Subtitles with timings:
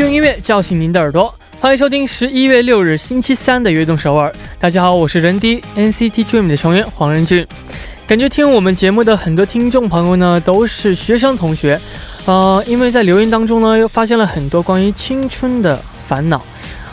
[0.00, 4.30] 用音乐叫醒您的耳朵，欢迎收听十一月六日星期三的《悦动首尔》。
[4.58, 7.46] 大家好，我是人低 NCT Dream 的成员黄仁俊。
[8.06, 11.78] 感觉听我们节目的很多听众朋友呢，都是学生同学，
[12.24, 16.42] 呃，因为在留言当中呢，又发现了很多关于青春的烦恼。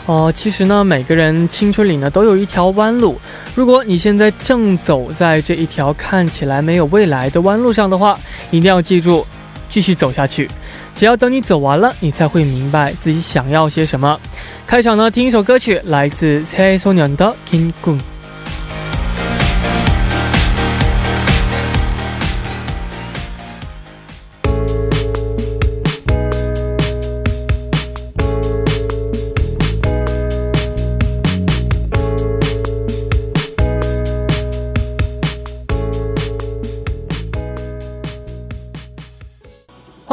[0.04, 3.18] 哦，其实呢，每个人青春里呢，都有一条弯路。
[3.54, 8.20] 如果你现在正走在这一条看起来没有未来的弯路上的话，
[8.50, 9.26] 一定要记住，
[9.66, 10.46] 继续走下去。
[10.98, 14.20] 只要等你走完了，你才会明白自己想要些什么。
[14.66, 17.24] 开场呢，听一首歌曲，来自蔡松年的
[17.54, 17.98] 《King g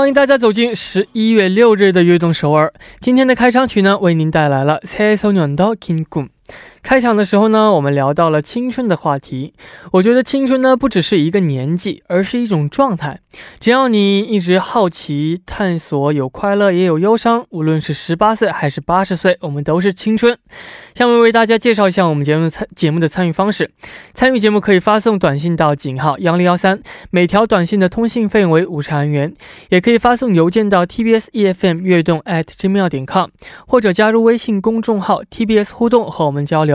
[0.04, 2.72] 欢迎大家走进十一月六日的悦动首尔。
[3.00, 6.28] 今天的开场曲呢，为您带来了《새소년도킹군》。
[6.85, 9.53] 开场的时候呢，我们聊到了青春的话题。
[9.93, 13.21] 我觉得青春呢，不只是一个年纪，而是一种状态。
[13.59, 17.43] 只要你一直好奇、探索，有快乐也有忧伤。
[17.49, 20.37] 无论是十八岁还是八十岁，我们都是青春。
[20.93, 23.71] 下面为大家介绍一下我们节目的参节目的参与方式。
[24.13, 29.33] 参与节目可以发送短信到井号幺零幺三，每条短信的通信费用为五十韩元。
[29.69, 33.31] 也可以发送邮件到 tbs efm 悦动 at gmail 点 com，
[33.65, 36.74] 或者加入微信公众号 tbs 互动和我们交流。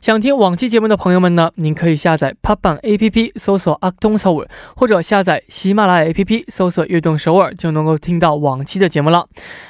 [0.00, 9.26] 想听往期节目的朋友们呢，您可以下载 p o p b a n APP 搜索阿东首尔，或者下载喜马拉雅 A P P 搜索悦动首尔，就能够听到往期的节目了。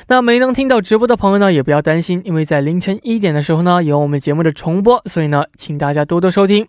[0.09, 6.69] 那没能听到直播的朋友呢，也不要担心，因为在凌晨一点的时候呢，有我们节目的重播，所以呢，请大家多多收听。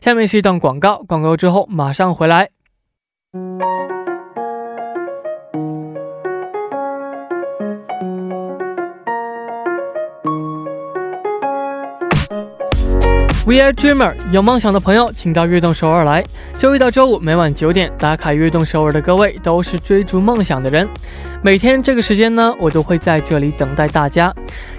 [0.00, 2.50] 下面是一段广告，广告之后马上回来。
[13.50, 16.24] We are dreamer，有梦想的朋友，请到悦动首尔来。
[16.56, 20.88] 周一到周五每晚九点打卡悦动首尔的各位，都是追逐梦想的人。
[21.42, 24.32] 每天这个时间呢，我都会在这里等待大家。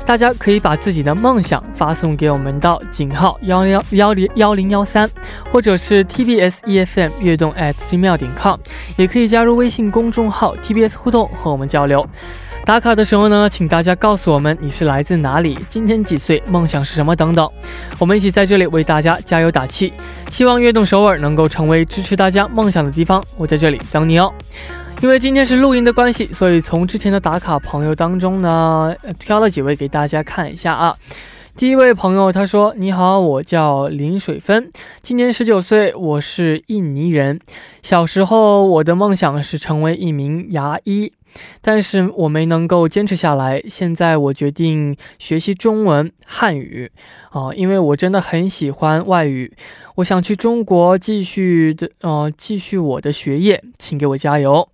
[0.05, 5.09] 大家可以把自己的梦想发送给我们到井号幺幺幺零幺零幺三，
[5.51, 8.57] 或者是 TBS EFM 悦动 at gmail 点 com，
[8.95, 12.07] 也可以加入微信公众号 TBS 互动和我们交流。
[12.71, 17.45] 打卡的时候呢，请大家告诉我们你是来自哪里，今天几岁，梦想是什么等等。
[17.99, 19.91] 我们一起在这里为大家加油打气，
[20.31, 23.21] 希望悦动首尔能够成为支持大家梦想的地方。
[23.35, 24.33] 我在这里等你哦。
[25.01, 30.95] 因为今天是露营的关系，所以从之前的打卡朋友当中呢，挑了几位给大家看一下啊。
[31.57, 37.39] 第一位朋友他说：“你好，我叫林水芬，今年十九岁，我是印尼人。
[37.83, 41.11] 小时候我的梦想是成为一名牙医。”
[41.61, 43.61] 但是我没能够坚持下来。
[43.67, 46.91] 现在我决定学习中文汉语
[47.29, 49.53] 啊，因为我真的很喜欢外语。
[49.95, 54.67] 我想去中国继续的呃继续我的学业，请给我加油。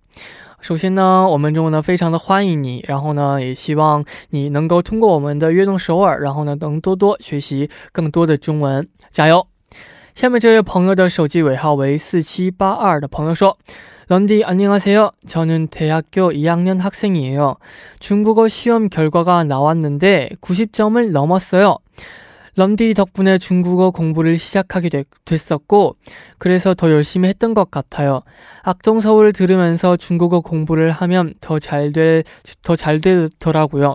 [0.61, 9.45] 首先呢，我们中文呢非常的欢迎你，然后呢也希望你能够通过我们的悦动首尔，然后呢能多多学习更多的中文，加油。
[10.15, 13.57] 下面这位朋友的手机尾号为四七八二的朋友说。
[14.09, 15.11] 런디 안녕하세요.
[15.25, 17.55] 저는 대학교 2학년 학생이에요.
[17.99, 21.77] 중국어 시험 결과가 나왔는데 90점을 넘었어요.
[22.58, 25.94] 런디 덕분에 중국어 공부를 시작하게 되, 됐었고
[26.38, 28.22] 그래서 더 열심히 했던 것 같아요.
[28.62, 32.24] 악동서울을 들으면서 중국어 공부를 하면 더 잘 될,
[32.62, 33.94] 더 잘 되더라고요.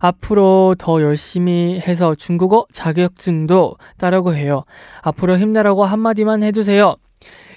[0.00, 4.64] 앞으로 더 열심히 해서 중국어 자격증도 따려고 해요.
[5.02, 6.96] 앞으로 힘내라고 한마디만 해주세요.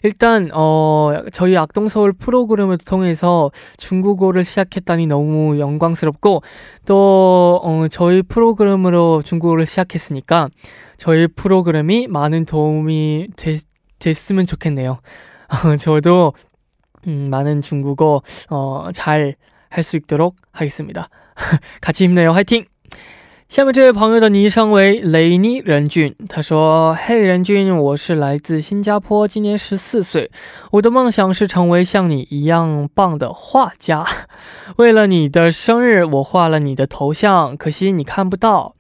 [0.04, 6.42] 일단 어 저희 악동 서울 프로그램을 통해서 중국어를 시작했다니 너무 영광스럽고
[6.86, 10.50] 또 어, 저희 프로그램으로 중국어를 시작했으니까
[10.98, 13.58] 저희 프로그램이 많은 도움이 되,
[14.00, 15.00] 됐으면 좋겠네요.
[15.80, 16.34] 저도
[17.08, 19.36] 음, 많은 중국어 어, 잘
[19.74, 21.10] 할 수 있도록 하겠습니다.
[21.82, 22.30] 같이 힘내요.
[22.30, 22.66] 화이팅!
[23.54, 30.32] 下面这位朋友的昵称为雷尼仁俊，他说：“嘿，仁俊，我是来自新加坡，今年十四岁，
[30.72, 34.04] 我的梦想是成为像你一样棒的画家。
[34.78, 38.74] 为了你的生日，我画了你的头像，可惜你看不到。”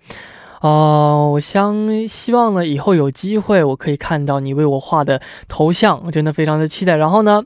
[0.63, 5.19] 哦，我相希望呢，以后有机会我可以看到你为我画的
[5.49, 6.95] 头像，我真的非常的期待。
[6.95, 7.43] 然后呢，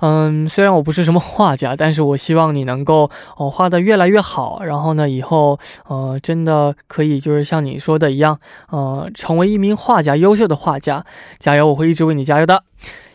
[0.00, 4.62] 嗯，虽然我不是什么画家，但是我希望你能够哦画的越来越好。
[4.62, 8.38] 然后呢，以后呃真的可以就是像你说的一样，
[8.70, 11.04] 呃，成为一名画家，优秀的画家，
[11.40, 11.66] 加油！
[11.66, 12.62] 我会一直为你加油的。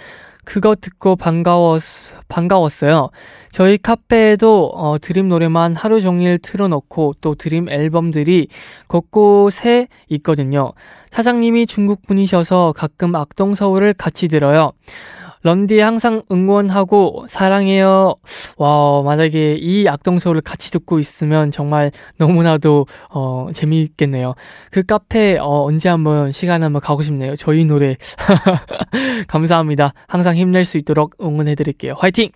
[0.45, 1.83] 그거 듣고 반가웠,
[2.29, 3.11] 반가웠어요.
[3.51, 8.49] 저희 카페에도 어, 드림 노래만 하루 종일 틀어놓고 또 드림 앨범들이
[8.89, 10.73] 곳곳에 있거든요.
[11.11, 14.73] 사장님이 중국 분이셔서 가끔 악동서울을 같이 들어요.
[15.44, 18.16] 런디 항상 응원하고 사랑해요.
[18.58, 24.34] 와, 만약에 이 악동서울을 같이 듣고 있으면 정말 너무나도 어, 재미있겠네요.
[24.72, 27.36] 그 카페 어, 언제 한번 시간 한번 가고 싶네요.
[27.36, 27.96] 저희 노래
[29.28, 29.94] 감사합니다.
[30.08, 31.96] 항상 힘낼 수 있도록 응원해드릴게요.
[31.98, 32.32] 화이팅!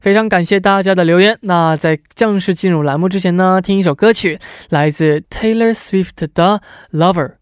[0.00, 1.38] 非常感谢大家的留言。
[1.42, 4.38] 那在正式进入栏目之前呢，听一首歌曲，
[4.70, 6.60] 来自 Taylor Swift 的
[6.92, 7.35] Lover。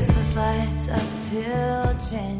[0.00, 2.39] Christmas lights up till January.《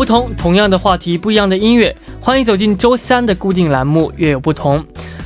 [0.00, 4.78] 不同》，同样的话题，不一样的音乐，欢迎走进周三的固定栏目《月有不同》。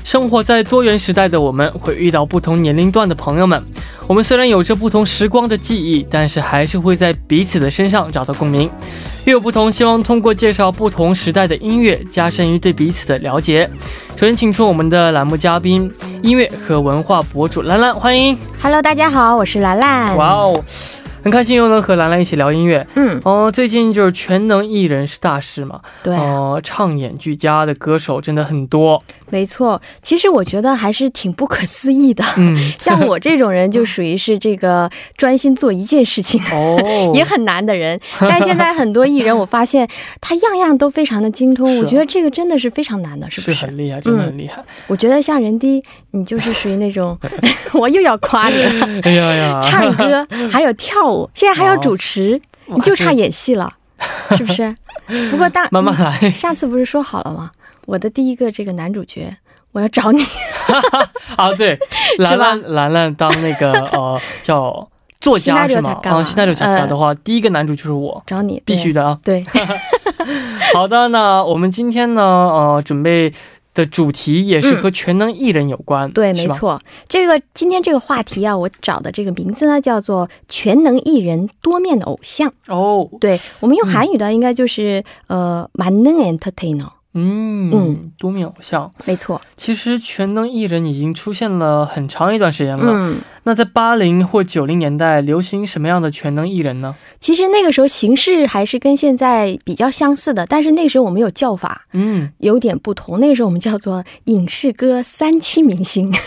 [0.03, 3.63] 生活在多元时代的我们，会遇到不同年龄段的朋友们。
[4.09, 8.69] 我们虽然有着不同时光的记忆，但是还是会在彼此的身上找到共鸣。
[9.27, 13.71] 《月有不同》希望通过介绍不同时代的音乐，加深于对彼此的了解。
[14.17, 15.89] 首先，请出我们的栏目嘉宾，
[16.21, 18.37] 音乐和文化博主兰兰，欢迎。
[18.61, 20.17] Hello，大家好，我是兰兰。
[20.17, 20.65] 哇哦。
[21.25, 22.87] 很开心又能和兰兰一起聊音乐。
[22.97, 25.81] 嗯，哦，最近就是全能艺人是大事嘛。
[26.03, 29.03] 对，哦，唱演俱佳的歌手真的很多。
[29.31, 32.23] 没错，其实我觉得还是挺不可思议的。
[32.37, 37.99] 嗯， 像我这种人就属于是这个专心做一件事情哦， 也很难的人。
[38.21, 39.89] 但现在很多艺人，我发现
[40.21, 41.65] 他样样都非常的精通。
[41.81, 43.55] 我觉得这个真的是非常难的，是不是？
[43.55, 44.63] 是很厉害，真的很厉害。
[44.89, 47.19] 我觉得像人低，你就是属于那种，
[47.73, 49.01] 我又要夸你了。
[49.05, 51.14] 哎呀呀，唱歌还有跳舞。
[51.35, 53.73] 现在还要主持，你就差演戏了，
[54.37, 54.75] 是不是？
[55.31, 56.31] 不过大慢慢来。
[56.31, 57.51] 上次不是说好了吗？
[57.87, 59.37] 我的第一个这个男主角，
[59.73, 60.25] 我要找你。
[61.37, 61.79] 啊，对，
[62.19, 64.89] 兰兰兰兰当那个 呃叫
[65.21, 66.01] 作家是吗？
[66.05, 69.19] 啊，西奈流讲的话，第一个男主就是我，找你必须的啊。
[69.23, 69.45] 对，
[70.75, 73.33] 好的，那我们今天呢，呃，准备。
[73.75, 76.81] 的主题也是和全能艺人有关，对，没错。
[77.09, 82.53] 这个今天这个话题啊，我找的这个名字呢，叫做“全能艺人多面的偶像”。
[82.69, 86.89] 哦，对，我们用韩语的应该就是呃，만능 entertainer。
[87.15, 89.41] 嗯嗯，多面偶像，没错。
[89.57, 92.85] 其实全能艺人已经出现了很长一段时间了。
[92.87, 96.97] 嗯，那在八零或九零年代流行什么样的全能艺人呢？
[97.21, 103.21] 其实那个时候形式还是跟现在比较相似的，但是那时候我们有叫法，嗯，有点不同。
[103.21, 106.13] 那个时候我们叫做影视歌三栖明星。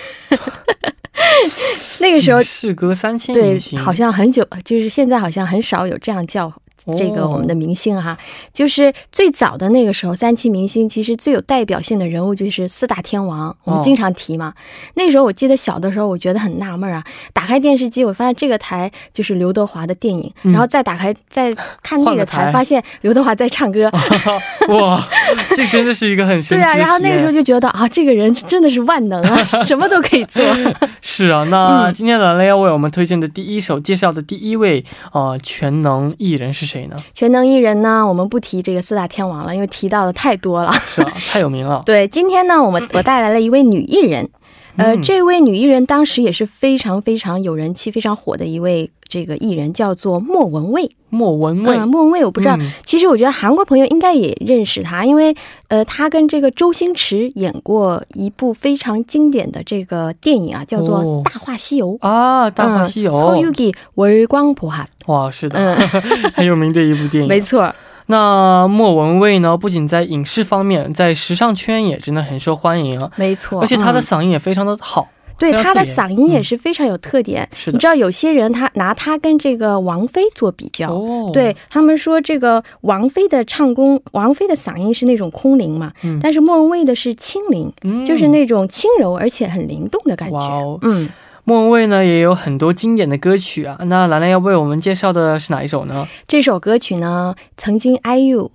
[1.99, 6.53] 那个时候，影视歌三栖明星，好像很久，就是现在好像很少有这样叫。
[6.97, 8.17] 这个我们的明星哈，
[8.53, 14.53] 就是最早的那个时候，三期明星其实最有代表性的人物就是四大天王，我们经常提嘛。
[14.93, 17.03] 那时候我记得小的时候，我觉得很纳闷啊，
[17.33, 23.91] 打开电视机，我发现这个台就是刘德华的电影，然后再打开再看那个台，发现刘德华在唱歌。
[24.69, 25.07] 哇，
[25.55, 26.63] 这真的是一个很神奇。
[26.63, 30.43] 对啊，然后那个时候就觉得啊，这个人真的是万能啊， 什么都可以做。
[31.01, 36.95] 是啊，那今天兰兰要为我们推荐的第一首介绍的第一位啊全能艺人是谁呢？
[37.13, 38.05] 全能艺人呢？
[38.05, 41.81] 我们不提这个四大天王了，因为提到的太多了，是啊，太有名了。
[41.85, 44.29] 对，今天呢，我们我带来了一位女艺人，
[44.76, 50.90] 呃，嗯这位女艺人当时也是非常非常有人气、非常火的一位这个艺人，叫做莫文蔚。
[51.10, 55.34] 莫文蔚，嗯，莫文蔚我不知道，嗯其实我觉得韩国朋友应该也认识她，因为
[55.68, 61.88] 呃，她跟这个周星驰演过一部非常经典的这个电影啊，叫做哦《大话西游》。
[62.00, 64.86] 啊，《大话西游》 서유기월광보핫。
[65.04, 65.76] 哇，是的，嗯，
[66.34, 67.28] 很有名的一部电影。
[67.28, 67.70] 没错。
[68.07, 72.99] 那莫文蔚呢，不仅在影视方面，在时尚圈也真的很受欢迎。
[72.99, 75.07] 啊，没错，而且她的嗯嗓音也非常的好。
[75.39, 77.47] 对他的嗓音也嗯是非常有特点。
[77.53, 77.75] 是的。
[77.75, 86.19] 你知，道有些人他拿他跟这个王菲做比较，哦，对他们说这个王菲的唱功，王菲的嗓音是那种空灵嘛，嗯。
[86.23, 88.03] 但是莫文蔚的是轻灵，嗯。
[88.03, 90.39] 就是那种轻柔而且很灵动的感觉。
[90.39, 90.79] 哦。
[90.81, 91.07] 嗯，
[91.47, 93.77] 莫文蔚呢也有很多经典的歌曲啊。
[93.85, 96.05] 那兰兰要为我们介绍的是哪一首呢？
[96.27, 98.49] 这首歌曲呢，曾经 IU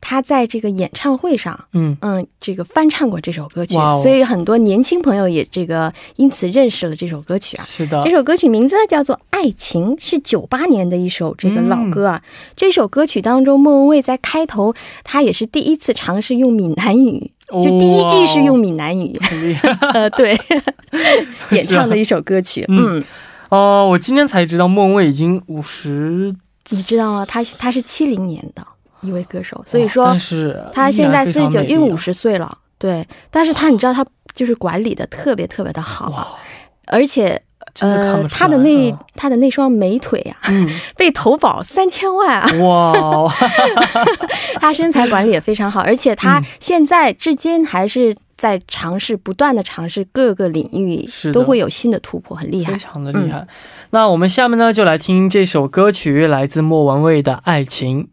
[0.00, 1.66] 他在这个演唱会上。
[1.72, 7.64] 嗯，嗯，这个翻唱过这首歌曲，哦所以很多年轻朋友也这个因此认识了这首歌曲啊。
[7.64, 12.20] 是的这，首歌曲名字呢叫做《爱情》，是九八年的一首这个老歌啊。
[12.56, 19.18] 这首歌曲当中，莫文蔚在开头，他也是第一次尝试用闽南语，就第一句是用闽南语，
[20.16, 20.38] 对，
[21.50, 22.64] 演唱的一首歌曲。
[22.68, 23.04] 嗯嗯，
[23.50, 23.88] 哦。
[23.88, 26.34] 我今天才知道莫文蔚已经五十，
[26.70, 27.26] 你知道吗？
[27.26, 28.66] 他他是七零年的
[29.02, 32.58] 一位歌手，所以说但是她现在四十九，因为五十十岁了。
[32.78, 36.38] 对，但是他你知道他就是管理的特别特别的好，
[36.86, 37.40] 而且
[37.80, 38.38] 呃，不出来。
[38.38, 42.46] 她的那嗯她的那双美腿啊，嗯， 被投保三千万啊。
[42.58, 43.32] 哇，
[44.60, 52.78] 他身材管理也非常好，而且他嗯现在至今还是在尝试，不断的尝试各个领域是都会有新的突破，很厉害非。
[52.78, 53.46] 常的厉害。
[53.90, 58.08] 那我们下面呢就来听这首歌曲，来自莫文蔚的《爱情》。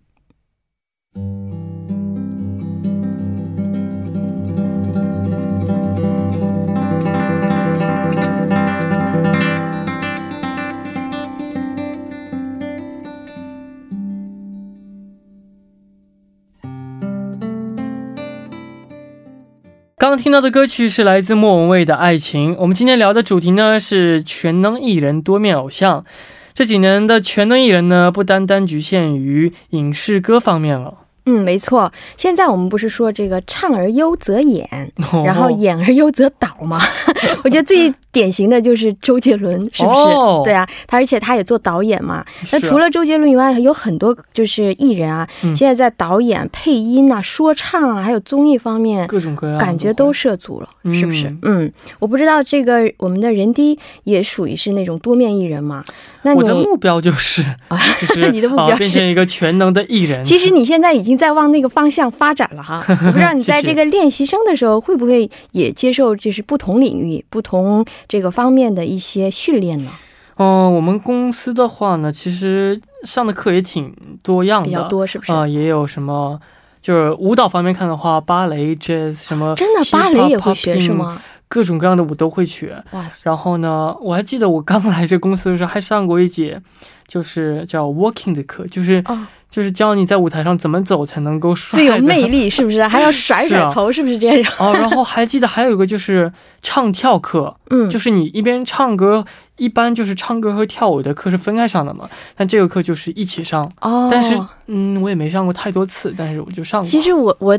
[20.00, 22.53] 刚刚听到的歌曲是来自莫文蔚的《爱情》。
[22.58, 26.06] 我们今天聊的主题呢是全能艺人、多面偶像。
[26.53, 31.91] 这几年的全能艺人呢，不单单局限于影视歌方面了，嗯，没错。
[32.15, 34.70] 现在我们不是说这个唱而优则演，
[35.25, 36.79] 然后哦演而优则导吗？
[37.44, 39.96] 我觉得最典型的就是周杰伦，是不是？
[39.96, 42.25] 哦对啊，他而且他也做导演嘛。
[42.51, 51.28] 那除了周杰伦以外，有很多就是艺人啊，嗯现在在导演、配音啊、说唱啊，还有综艺方面，各种各样的感觉都涉足了，嗯是不是？
[51.44, 55.84] 嗯，我不知道这个我们的人低也属于是那种多面艺人嘛？
[56.24, 59.10] 那你我的目标就是啊，就 是你的目标啊变成是。
[59.10, 60.24] 一个全能的艺人。
[60.24, 69.91] 其实你现在已经在往那个方向发展了哈， 我不知道你在这个练习生的时候会不会也接受就是不同领域、不同这个方面的一些训练呢？
[70.38, 75.32] 嗯、我们公司的话呢，其实上的课也挺多样的，比较多是不是？
[75.32, 76.39] 啊、也有什么。
[76.82, 80.94] 就是舞蹈方面看的话，芭蕾、jazz 什么，真的芭蕾也会学是？
[80.94, 81.22] 吗？
[81.50, 82.82] 各种各样的舞都会学。
[82.91, 83.24] 哇塞！
[83.25, 86.62] 然后呢，我还记得我刚来这公司的时候，还上过一节，
[87.06, 92.84] 就是叫 walking 的课，就是哦，就是教你在舞台上怎么走才能够帅最有魅力是不是？
[92.88, 94.53] 还要甩甩头，是不是这样？
[94.60, 94.72] 哦。
[94.74, 99.25] 然后还记得还有一个就是唱跳课，嗯，就是你一边唱歌，
[99.58, 103.63] 一般就是唱歌和跳舞的课是分开上的嘛，但这个课就是一起上。
[103.82, 106.88] 哦，但是嗯，我也没上过太多次，但是我就上过。
[106.88, 107.58] 其实我我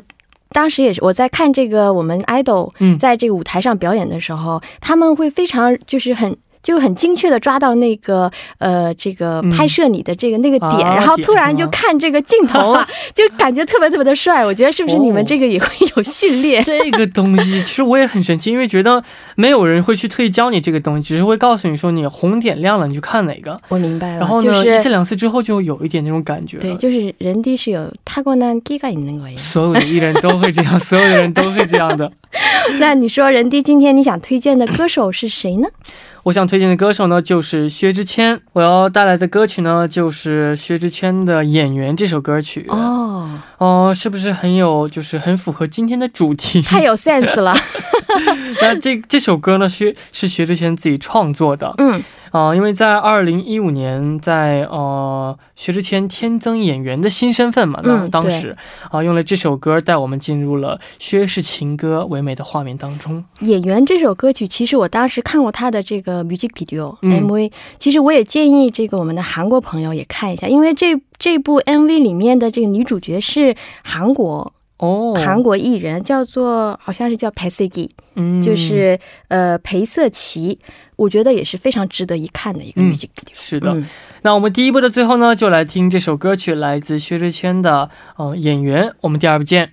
[0.51, 6.37] 当时也是我在看这个我们 idol 嗯在这个舞台上表演的时候，他们会非常就是很。
[6.63, 14.45] 就很精确的抓到那个呃，这个嗯拍摄你的这个、那个点，啊然后突然就看这个镜头啊， 就感觉特别特别的帅。
[14.45, 16.63] 我觉得是不是你们哦这个也会有训练？
[16.65, 19.03] 这个东西，其实我也很神奇，因为觉得
[19.37, 23.57] 没有人会去特意教你这个东西，只是会告诉你说你红点亮了，你去看哪个。
[23.69, 26.59] 我明白了，然后呢，就一次两次之后就有一点那种感觉。
[26.59, 29.38] 对，就是人低是有타고난끼가 있는 거예요。
[29.38, 32.12] 所有的艺人都会这样，所有的人都会这样的。
[32.80, 35.68] 那你说人低今天你想推荐的歌手是谁呢？
[36.24, 38.42] 我想推荐的歌手呢，就是薛之谦。
[38.54, 42.66] 我要带来的歌曲呢，就是薛之谦的《演员》这首歌曲。
[42.70, 43.30] 哦、
[43.60, 46.62] 哦，是不是很有，就是很符合今天的主题？
[46.64, 47.56] 太有 sense 了。
[48.61, 51.75] 那这这首歌呢，薛是薛之谦自己创作的。
[51.79, 52.03] 嗯，
[52.33, 58.57] 啊、因为在二零一五年在，呃薛之谦天增演员的新身份嘛，那嗯当时
[58.91, 63.25] 啊、用了这首歌带我们进入了薛氏情歌唯美的画面当中。
[63.41, 80.59] 演员这首歌曲，其实我当时看过他的这个 music video、嗯 MV，其实我也建议这个我们的韩国朋友也看一下，因为这这部 MV 里面的这个女主角是韩国哦，韩国艺人，叫做好像是叫裴瑟基，嗯就是呃裴瑟琪，
[80.97, 83.35] 我觉得也是非常值得一看的一个嗯 music video。
[83.35, 83.73] 是的。
[83.73, 83.87] 嗯
[84.23, 88.93] 那我们第一部的最后呢，就来听这首歌曲，来自薛之谦的呃演员。
[89.03, 89.73] 我们第二部见。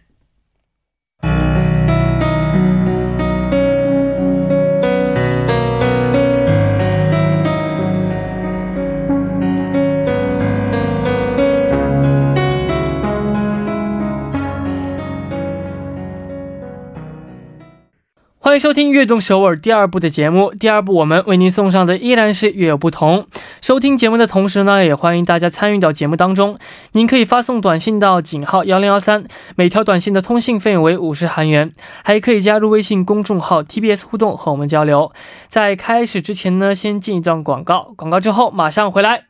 [18.59, 20.51] 收听《悦动首尔》第二部的节目。
[20.53, 23.27] 第二部我们为您送上的依然是略有不同。
[23.61, 26.57] 收听节目的同时呢，也欢迎大家参与到节目当中。
[26.93, 31.71] 您可以发送短信到井号幺零幺三，每条短信的通信费用为五十韩元。
[32.03, 35.11] 还可以加入微信公众号 TBS 互动和我们交流。
[35.47, 39.25] 在开始之前呢，先进一段广告，广告之后马上回来。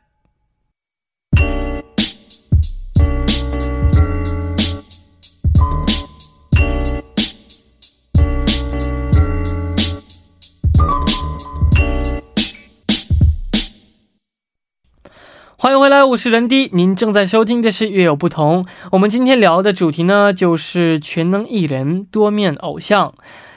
[15.60, 18.62] 欢迎回来，我是任迪，您正在收听的是《乐有不同》。
[18.92, 23.12] 我们今天聊的主题呢，就是全能艺人、多面偶像。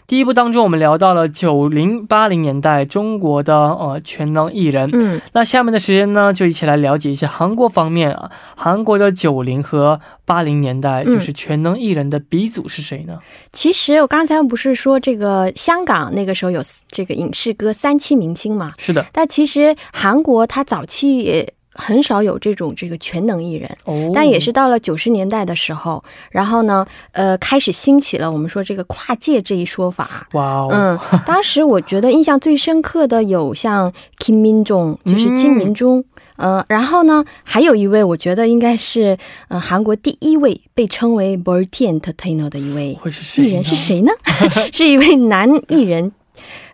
[0.08, 4.90] 第一部当中，我们聊到了九零八零年代中国的呃全能艺人。
[4.94, 13.20] 嗯，那下面的时间呢，就一起来了解一下韩国方面啊，韩国的九零和八零年代嗯就是全能艺人的鼻祖是谁呢？
[13.54, 18.72] 其实我刚才不是说这个香港那个时候有这个影视歌三栖明星嘛？
[18.80, 23.70] 是的，但其实韩国它早期也很少有这种这个全能艺人。
[23.86, 30.28] 哦，但也是到了九十年代的时候，然后呢，呃，开始兴起了我们说这个跨界这一说法。
[30.34, 36.04] 哇哦，嗯，当时我觉得印象最深刻的有像金民中，就是金明中，
[36.36, 42.48] 呃，然后呢，还有一位我觉得应该是呃韩国第一位被称为 b o r t i e n t e r t a i n e
[42.48, 42.98] r 的一位？
[43.38, 43.76] 艺人是？
[43.76, 44.12] 谁呢？
[44.74, 46.12] 是一位男艺人。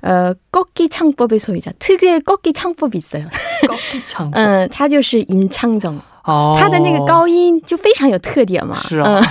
[0.00, 3.28] 呃，꺾기창법의소유자특유의꺾기창법이있어요。
[3.68, 4.30] 高低唱。
[4.32, 8.76] 嗯，他就是임창정， 哦，他的那个高音就非常有特点嘛。
[8.76, 9.22] 是啊，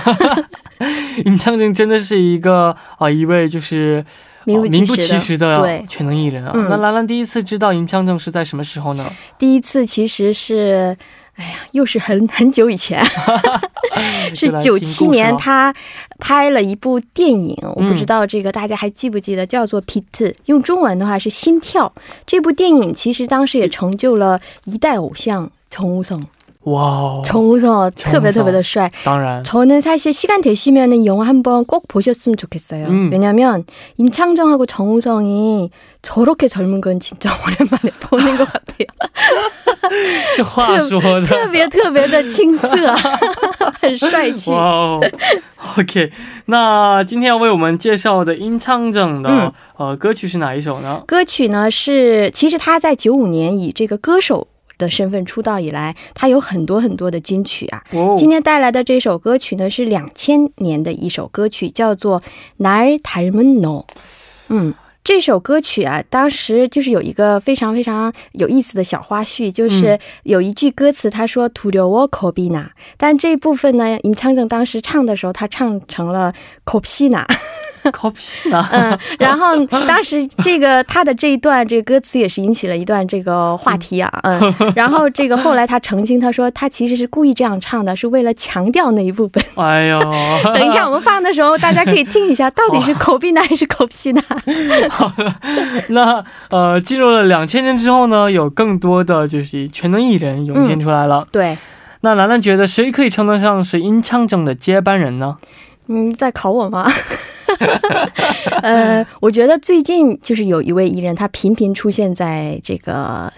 [1.24, 4.04] 尹昌正真的是一个啊、一位就是。
[4.44, 6.50] 名不哦名不其实的其实的对全能艺人啊！
[6.52, 9.08] 嗯那兰兰第一次知道尹昌正是在什么时候呢？
[9.38, 10.96] 第一次其实是，
[11.36, 13.00] 哎呀，又是很很久以前，
[14.34, 15.72] 是就来九七听故事了年他
[16.18, 21.92] 拍了一部电影，我不嗯知道这个大家还记不记得，叫做《皮特》，用中文的话是《心跳》。
[22.26, 26.20] 这部电影其实当时也成就了一代偶像정우성，
[26.64, 28.92] 哇哦， 정우성特别정우성 特别的帅。
[29.04, 32.86] 当然， 저는 사실 시간 되시면 은 영화 한번 꼭 보셨으면 좋겠어요.
[32.86, 33.10] 음.
[33.10, 33.64] 왜냐면
[33.96, 35.70] 임창정하고 정우성이
[36.02, 38.86] 저렇게 젊은 건 진짜 오랜만에 보는 것 같아요.
[40.35, 42.67] 这话说的特别特别的青涩，
[43.81, 44.51] 很帅气。
[45.77, 46.11] OK，
[46.45, 51.03] 那今天要为我们介绍的音唱整的呃歌曲是哪一首呢？
[51.05, 54.47] 歌曲呢是其实他在九五年以这个歌手
[54.77, 57.83] 的身份出道以来，他有很多很多的金曲啊。
[58.15, 62.21] 今天带来的这首歌曲呢，是两千年的一首歌曲，叫做。
[65.07, 72.67] 这首歌曲啊，当时就是有一个非常非常有意思的小花絮，就是有一句歌词，他说 to do walk kopina。
[72.97, 76.33] 但这一部分呢，尹昌政当时唱的时候，他唱成了
[76.65, 77.23] kopina。
[77.91, 78.49] 시나”。
[78.49, 78.69] copy 呢？
[78.71, 89.43] 嗯，然后当时这个他的这一段这个歌词也是引起了一段这个话题啊， 嗯，然后这个后来他澄清，他说他其实是故意这样唱的，是为了强调那一部分。
[89.55, 89.99] 哎呦，
[90.53, 94.21] 等一下我们放的时候，大家可以听一下，到底是口闭呢还是口屁呢？
[94.89, 95.11] 好
[95.89, 101.25] 那呃，进入了两千年之后呢，有更多的就是全能艺人涌现出来了。
[101.31, 101.57] 对，
[102.01, 105.37] 那兰兰觉得谁可以称得上是殷昌正的接班人呢？
[105.87, 106.91] 你，在考我吗？
[108.62, 113.32] 呃，我觉得最近就是有一位艺人，他频频出现在这个。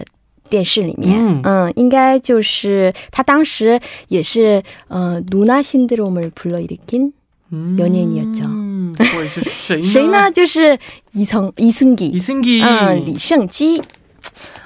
[0.47, 7.11] 电视里面，嗯应该就是他当时也是呃，누나신드롬을불러일으킨
[7.49, 9.83] 嗯有念念叫嗯，会是谁呢？
[9.83, 10.29] 谁呢？
[10.31, 10.77] 就是
[11.13, 13.81] 이성 이승기， 李승기， 嗯，李胜基，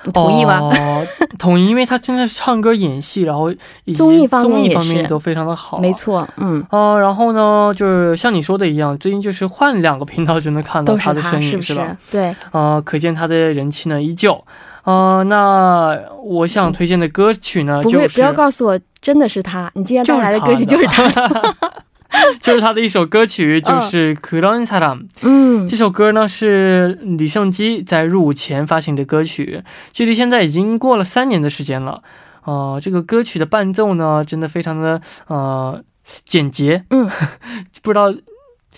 [0.04, 0.58] 你同意吗？
[0.60, 1.06] 哦，
[1.38, 3.50] 同意，因为他真的是唱歌、演戏，然后
[3.84, 4.48] 以及综艺方
[4.86, 5.78] 面都非常的好。
[5.78, 5.92] 没。
[5.94, 11.96] 错，嗯，哦、然后呢，就是像你说的一样，最近就是换两个频道就能看到他，的身影，是不是吧？
[12.10, 14.44] 对，呃，可见他的人气呢依旧。
[14.82, 21.54] 呃，那我想推荐的歌曲呢，就是不会不要告诉我真的是他，你今天带来的歌曲就是他的，
[22.39, 25.01] 就是他的一首歌曲，就是《그런사람》。
[25.21, 32.01] 嗯这首歌呢是李胜基在入伍前发行的歌曲，距离现在已经过了三年的时间了。
[32.45, 35.83] 呃，这个歌曲的伴奏呢，真的非常的呃
[36.25, 37.07] 简洁，嗯，
[37.83, 38.11] 不知道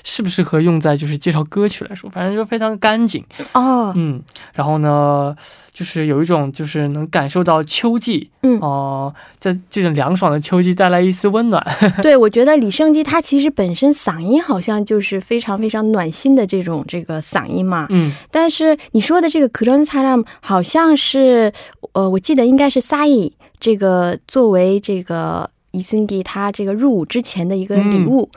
[0.09, 3.25] 适不适合用在就是介绍歌曲来说，反正就非常干净。
[3.53, 3.93] 哦。
[3.97, 4.23] 嗯。
[4.55, 5.35] 然后呢，
[5.73, 8.31] 就是有一种就是能感受到秋季。
[8.43, 8.57] 嗯。
[8.61, 9.13] 哦。
[9.41, 11.61] 在这种凉爽的秋季带来一丝温暖。
[12.03, 17.89] 对，我觉得李胜基他其实本身嗓音好像就是非常非常暖心的这种这个嗓音嘛。
[17.91, 18.13] 嗯。
[18.31, 21.53] 但是你说的这个 Kronzalam 好像是，
[21.93, 28.31] 呃，我记得应该是 Saei 这个作为这个伊森给他这个入伍之前的一个礼物。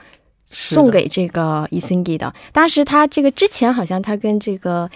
[0.49, 4.87] 送给这个伊森基的，当时他这个之前好像他跟这个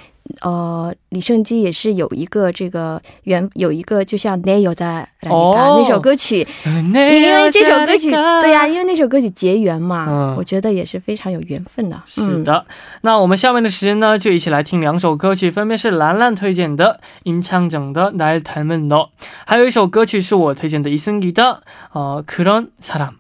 [0.42, 12.00] 呃李圣基也是有一个这个原有一个就像《내여자라니까》哦那首歌曲，因因为这首歌曲对呀、因为那首歌曲结缘嘛，嗯我觉得也是非常有缘分的。
[12.06, 12.68] 是的，
[13.02, 19.08] 那我们下面的时间呢，就一起来听两首歌曲，分别是兰兰推荐的임창정的《날 닮은 너》，
[19.48, 23.14] 还有一首歌曲是我推荐的이승기的呃그런사람。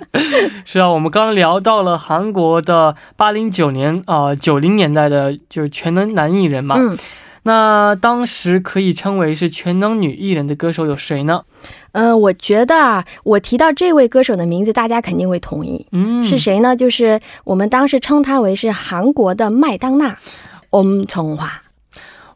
[0.66, 6.76] 是啊，我们刚刚聊到了韩国的八零九年啊九零年代的，就是全能男艺人嘛。
[6.80, 6.98] 嗯，
[7.44, 11.44] 那当时可以称为是全能女艺人的歌手有谁呢？
[11.92, 16.38] 呃，我觉得啊，我提到这位歌手的名字，大家肯定会同意，嗯，是？
[16.38, 16.76] 谁呢？
[16.76, 20.18] 就是我们当时称他为是韩国的麦当娜。
[20.72, 21.62] 엄청华，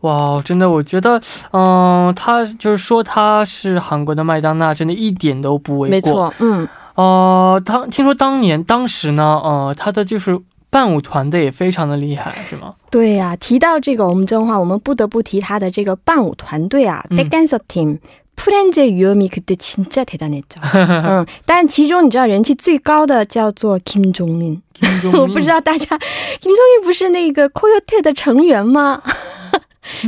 [0.00, 1.20] 哇，真的，我觉得，
[1.52, 5.90] 嗯、他就是说他是韩国的麦当娜，真的一点都不为过。
[5.90, 6.00] 没。
[6.00, 12.74] 错，嗯，呃，当听说当年当时呢，呃，他的就是伴舞团队也非常的厉害，是吗？
[12.90, 20.58] 对呀、提到这个엄청华，我们不得不提他的这个伴舞团队啊、嗯 b a c k Dancer Team。프렌즈유미그때진짜대단했죠。
[20.74, 29.00] 嗯，但其中你知道人气最高的叫做 Kim Jong Min，金 钟我不知道大家 Kim Jong Min 不是那个 Coyote 的成员吗？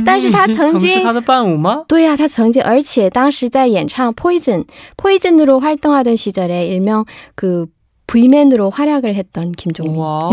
[0.05, 1.85] 但是他曾经是他的伴舞吗？
[1.87, 4.65] 对呀、他曾经，而且当时在演唱 Poison
[4.97, 7.67] Poison으로 활동하던 시절에 일명 그
[8.11, 9.97] V맨으로 활약을 했던 김종민。
[9.97, 10.31] 哇哦，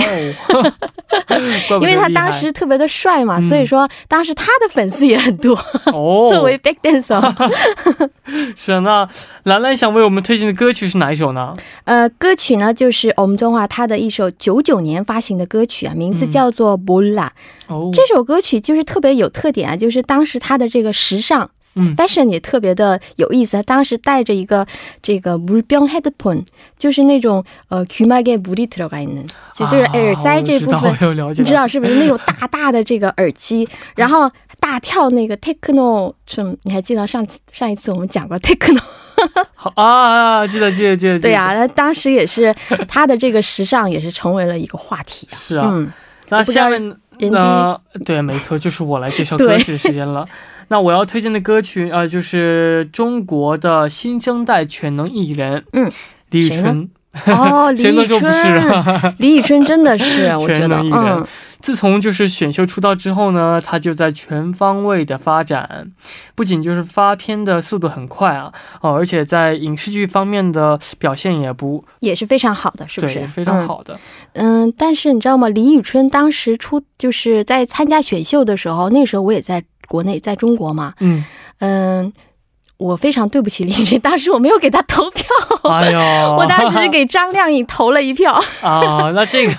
[1.69, 5.55] 怪不得因为他厉害当时特别的帅嘛，嗯所以说当时他的粉丝也很多。
[5.87, 7.21] 哦，作为 back dancer，
[8.55, 9.09] 是啊那
[9.43, 11.57] 兰兰想为我们推荐的歌曲是哪一首呢？
[11.83, 17.73] 呃，歌曲呢就是我们中华他的一首九九年发行的歌曲啊，名字嗯叫做《몰라》。
[17.75, 21.51] 哦，这首歌曲就是特别有特点啊，就是当时他的这个时尚。
[21.77, 24.65] 嗯 fashion 也特别的有意思，他当时戴着一个
[25.03, 26.45] 这个물병 headphone，
[26.79, 38.81] 就是那种呃귀막에물이들어가있는，就就是耳塞这部分，啊我知道我有了解，你知道是不是那种大大的这个耳机，然后大跳那个 techno，嗯，你还记得上次上一次我们讲过 techno？
[39.55, 42.55] 好啊，记得记得记得，记得对呀、他当时也是
[42.87, 45.35] 他的这个时尚也是成为了一个话题啊。
[45.35, 45.69] 是啊。
[45.73, 45.91] 嗯，
[46.29, 50.25] 那不知道下面人呃，对，没错，就是我来介绍歌曲的时间了。
[50.70, 55.92] 那我要推荐的歌曲呃，就是中国的新生代全能艺人，嗯，
[56.30, 56.90] 李宇春。
[57.26, 59.16] 哦， 李宇能说不是春，啊？
[59.18, 61.26] 李宇春真的是， 我觉得，全能艺人嗯，
[61.60, 65.92] 自从就是选秀出道之后呢，他就在全方位的发展，
[66.36, 73.16] 不仅就是发片的速度很快啊，哦，而且在影视剧方面的表现也不也是非常好的，是不是？
[73.16, 74.00] 对非常好的。
[74.34, 74.68] 嗯。
[74.68, 75.50] 嗯，但是你知道吗？
[75.50, 81.26] 李宇春当时出就是在参加选秀的时候，那时候我也在国内，在中国嘛，嗯，
[81.60, 82.14] 嗯。
[82.80, 85.26] 我非常对不起李宇春，当时我没有给他投票，
[85.70, 86.00] 哎呦，
[86.40, 88.32] 我当时给张靓颖投了一票。
[88.64, 89.54] 啊，那这个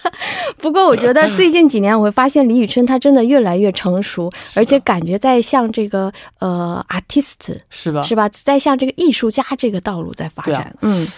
[0.60, 8.02] 不过我觉得最近几年我会发现李宇春她真的越来越成熟，而且感觉在向这个呃 artist 是吧？
[8.02, 10.76] 是吧，在向这个艺术家这个道路在发展。
[10.82, 11.08] 嗯，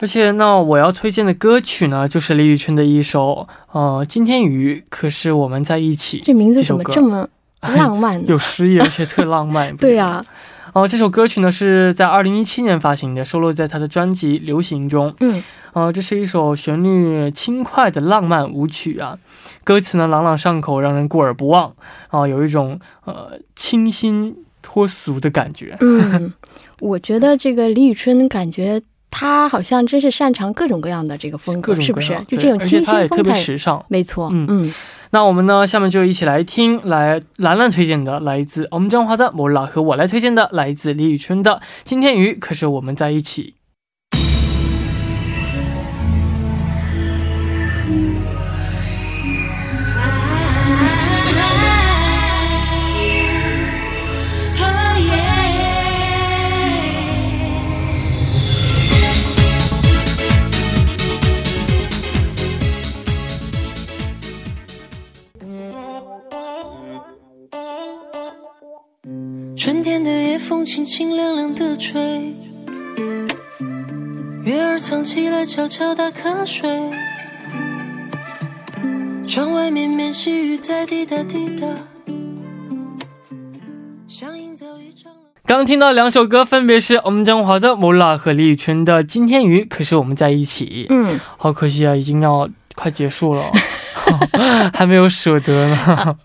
[0.00, 6.20] 而且呢，我要推荐的歌曲呢，就是李宇春的一首呃《今天雨可是我们在一起》。
[6.24, 7.28] 这名字怎么这么
[7.76, 8.26] 浪漫呢？
[8.28, 9.74] 有诗意，而且特浪漫。
[9.78, 10.24] 对呀、
[10.72, 15.14] 哦、这首歌曲呢是在二零一七年发行的，收录在他的专辑《流行》中。
[15.20, 15.42] 嗯，
[15.72, 19.18] 呃，这是一首旋律轻快的浪漫舞曲啊，
[19.64, 21.74] 歌词呢朗朗上口，让人过耳不忘
[22.08, 25.76] 啊、有一种呃清新脱俗的感觉。
[25.82, 26.32] 嗯，
[26.80, 28.82] 我觉得这个李宇春感觉。
[29.08, 33.82] 她好像真是擅长各种各样的这个风格，各种是不是就这种而且清它也特别时尚。
[33.88, 34.28] 没错。
[34.30, 34.74] 嗯嗯
[35.10, 41.52] 那我们呢，下面就一起来听来兰兰推荐的，来自我们江华的《莫拉》和我来推荐的，来自李宇春的
[41.84, 43.54] 《今天雨可是我们在一起》。
[70.66, 72.34] 的夜风轻轻凉凉的吹，
[74.42, 76.68] 月儿藏起来悄悄打瞌睡，
[79.26, 81.68] 窗外绵绵细雨在滴答滴答，
[84.08, 85.12] 像营造一场。
[85.44, 90.86] 刚听到两首歌，分别是我们江华的《莫拉》和李宇春的《今天雨可是我们在一起》。
[90.92, 93.52] 嗯，好可惜啊，已经要快结束了，
[94.74, 96.16] 还没有舍得呢。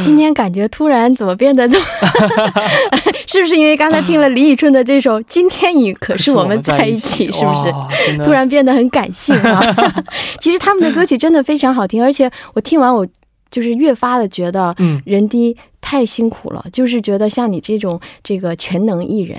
[0.00, 1.84] 今天感觉突然怎么变得这么
[3.26, 8.24] 是不是因为刚才听了李宇春的这首《今天你可是我们在一起》，是不是？
[8.24, 9.60] 突然变得很感性啊！
[10.38, 13.06] 其实他们的歌曲真的非常好听，而且我听完我
[13.52, 19.38] 就是越发的觉得嗯，人低太辛苦了，就是觉得像你这种这个全能艺人，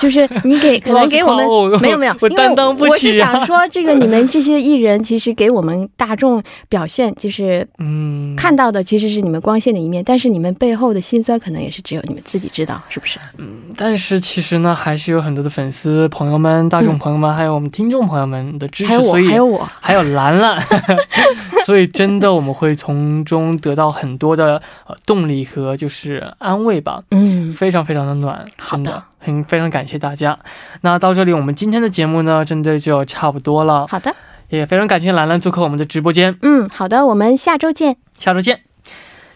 [0.00, 7.66] 就是你给 可能给我们没有没有，我担当不我是想说，这个你们这些艺人其实给我们大众表现就是。
[7.78, 13.18] 嗯，看到的其实是你们光鲜的一面，但是你们背后的辛酸可能也是只有你们自己知道，是不是？
[13.38, 20.58] 嗯但是其实呢，还是有很多的粉丝朋友们、大众朋友们，还有我们听众朋友们的支持，还有我，所以还有我，还有兰兰，
[21.64, 27.02] 所以真的我们会从中得到很多的呃动力和就是安慰吧。
[27.10, 30.38] 嗯，非常非常的暖，真的很非常感谢大家。
[30.80, 34.14] 那到这里，我们今天的节目呢，真的就差不多了，好的，
[34.48, 37.96] 也非常感谢兰兰做客我们的直播间，嗯，好的，我们下周见。
[38.18, 38.71] 下周见。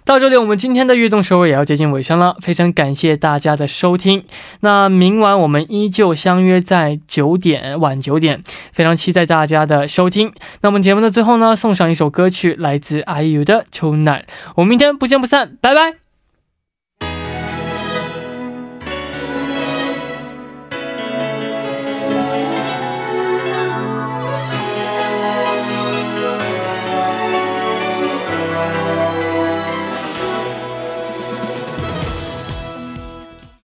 [0.07, 4.23] 到这里，我们今天的运动时候也要接近尾声了，非常感谢大家的收听。
[4.61, 10.33] 那明晚我们依旧相约在九点晚九点，非常期待大家的收听。
[10.61, 14.21] 那我们节目的最后呢，送上一首歌曲，来自 IU 的《秋难》。
[14.55, 16.06] 我们明天不见不散，拜拜。